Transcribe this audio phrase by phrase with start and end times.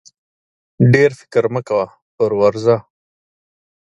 [0.93, 2.75] ډېر فکر مه کوه پر ورځه!